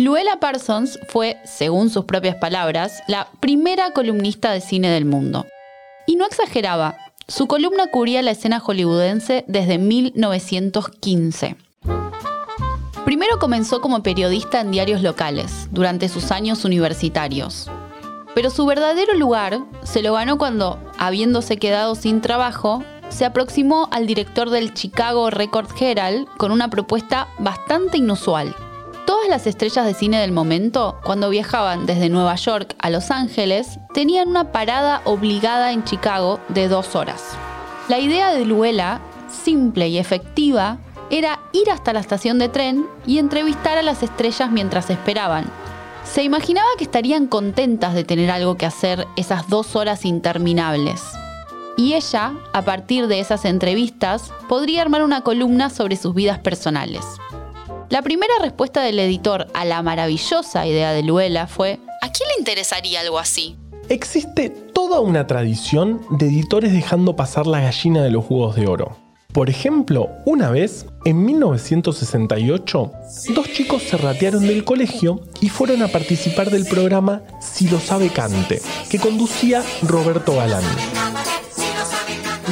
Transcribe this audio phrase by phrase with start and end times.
[0.00, 5.44] Luella Parsons fue, según sus propias palabras, la primera columnista de cine del mundo.
[6.06, 6.96] Y no exageraba,
[7.28, 11.56] su columna cubría la escena hollywoodense desde 1915.
[13.04, 17.70] Primero comenzó como periodista en diarios locales, durante sus años universitarios.
[18.34, 24.06] Pero su verdadero lugar se lo ganó cuando, habiéndose quedado sin trabajo, se aproximó al
[24.06, 28.56] director del Chicago Record Herald con una propuesta bastante inusual.
[29.20, 33.78] Todas las estrellas de cine del momento, cuando viajaban desde Nueva York a Los Ángeles,
[33.92, 37.22] tenían una parada obligada en Chicago de dos horas.
[37.90, 40.78] La idea de Luella, simple y efectiva,
[41.10, 45.44] era ir hasta la estación de tren y entrevistar a las estrellas mientras esperaban.
[46.02, 51.02] Se imaginaba que estarían contentas de tener algo que hacer esas dos horas interminables.
[51.76, 57.19] Y ella, a partir de esas entrevistas, podría armar una columna sobre sus vidas personales.
[57.90, 62.38] La primera respuesta del editor a la maravillosa idea de Luella fue, ¿a quién le
[62.38, 63.56] interesaría algo así?
[63.88, 68.96] Existe toda una tradición de editores dejando pasar la gallina de los juegos de oro.
[69.32, 72.92] Por ejemplo, una vez, en 1968,
[73.34, 78.10] dos chicos se ratearon del colegio y fueron a participar del programa Si lo sabe
[78.10, 80.62] cante, que conducía Roberto Galán.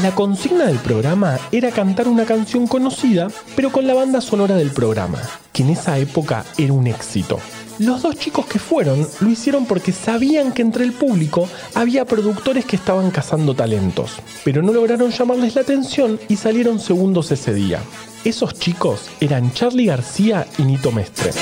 [0.03, 4.71] La consigna del programa era cantar una canción conocida, pero con la banda sonora del
[4.71, 5.19] programa,
[5.53, 7.41] que en esa época era un éxito.
[7.81, 12.65] Los dos chicos que fueron lo hicieron porque sabían que entre el público había productores
[12.65, 14.13] que estaban cazando talentos,
[14.45, 17.81] pero no lograron llamarles la atención y salieron segundos ese día.
[18.25, 21.33] Esos chicos eran Charlie García y Nito Mestre.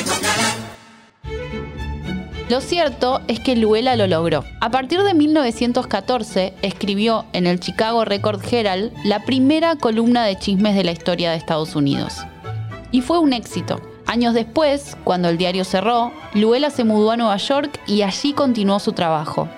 [2.49, 4.45] Lo cierto es que Luella lo logró.
[4.61, 10.77] A partir de 1914 escribió en el Chicago Record Herald la primera columna de chismes
[10.77, 12.19] de la historia de Estados Unidos.
[12.93, 13.81] Y fue un éxito.
[14.07, 18.79] Años después, cuando el diario cerró, Luella se mudó a Nueva York y allí continuó
[18.79, 19.49] su trabajo.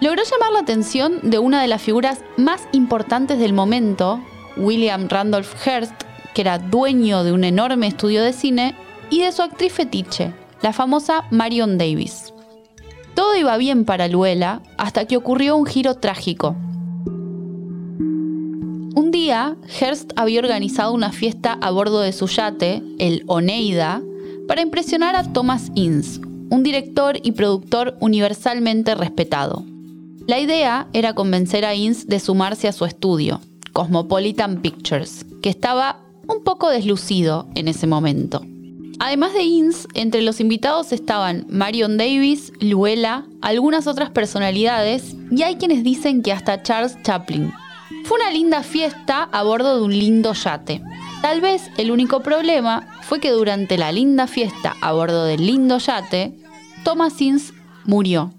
[0.00, 4.18] Logró llamar la atención de una de las figuras más importantes del momento,
[4.56, 5.92] William Randolph Hearst,
[6.32, 8.74] que era dueño de un enorme estudio de cine,
[9.10, 10.32] y de su actriz fetiche,
[10.62, 12.29] la famosa Marion Davis.
[13.14, 16.56] Todo iba bien para Luella hasta que ocurrió un giro trágico.
[18.94, 24.02] Un día, Hearst había organizado una fiesta a bordo de su yate, el Oneida,
[24.48, 26.20] para impresionar a Thomas Ince,
[26.50, 29.64] un director y productor universalmente respetado.
[30.26, 33.40] La idea era convencer a Ince de sumarse a su estudio,
[33.72, 38.44] Cosmopolitan Pictures, que estaba un poco deslucido en ese momento.
[39.02, 45.56] Además de Ince, entre los invitados estaban Marion Davis, Luella, algunas otras personalidades y hay
[45.56, 47.50] quienes dicen que hasta Charles Chaplin,
[48.04, 50.82] fue una linda fiesta a bordo de un lindo yate.
[51.22, 55.78] Tal vez el único problema fue que durante la linda fiesta a bordo del lindo
[55.78, 56.36] yate,
[56.84, 57.54] Thomas Ince
[57.86, 58.34] murió.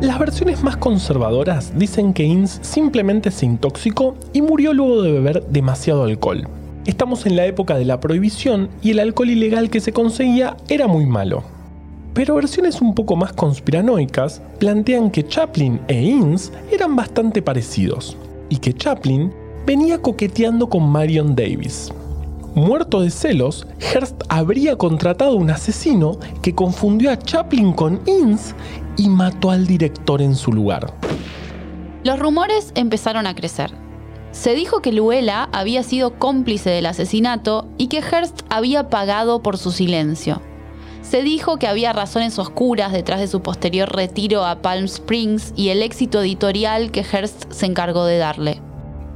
[0.00, 5.44] Las versiones más conservadoras dicen que Ince simplemente se intoxicó y murió luego de beber
[5.48, 6.46] demasiado alcohol.
[6.88, 10.86] Estamos en la época de la prohibición y el alcohol ilegal que se conseguía era
[10.86, 11.42] muy malo.
[12.14, 18.16] Pero versiones un poco más conspiranoicas plantean que Chaplin e Ince eran bastante parecidos
[18.48, 19.30] y que Chaplin
[19.66, 21.92] venía coqueteando con Marion Davis.
[22.54, 28.54] Muerto de celos, Hearst habría contratado un asesino que confundió a Chaplin con Ince
[28.96, 30.94] y mató al director en su lugar.
[32.02, 33.87] Los rumores empezaron a crecer.
[34.30, 39.58] Se dijo que Luella había sido cómplice del asesinato y que Hearst había pagado por
[39.58, 40.40] su silencio.
[41.02, 45.70] Se dijo que había razones oscuras detrás de su posterior retiro a Palm Springs y
[45.70, 48.60] el éxito editorial que Hearst se encargó de darle.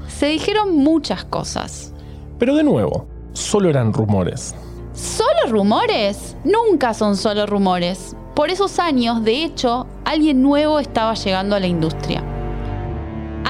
[0.08, 1.92] Se dijeron muchas cosas.
[2.38, 4.54] Pero de nuevo, solo eran rumores.
[4.94, 6.36] ¿Solo rumores?
[6.44, 8.16] Nunca son solo rumores.
[8.34, 12.24] Por esos años, de hecho, alguien nuevo estaba llegando a la industria.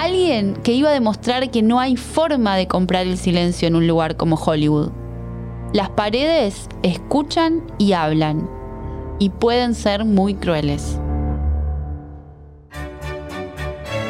[0.02, 3.86] Alguien que iba a demostrar que no hay forma de comprar el silencio en un
[3.86, 4.90] lugar como Hollywood.
[5.72, 8.50] Las paredes escuchan y hablan,
[9.20, 10.98] y pueden ser muy crueles.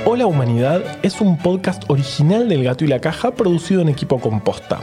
[0.06, 4.80] Hola Humanidad es un podcast original del Gato y la Caja producido en equipo composta.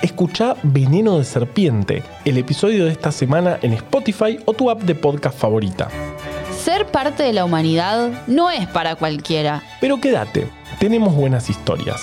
[0.00, 4.94] Escucha Veneno de Serpiente, el episodio de esta semana en Spotify o tu app de
[4.94, 5.88] podcast favorita.
[6.64, 9.64] Ser parte de la humanidad no es para cualquiera.
[9.80, 10.46] Pero quédate,
[10.78, 12.00] tenemos buenas historias.